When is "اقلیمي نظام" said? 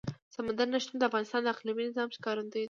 1.53-2.09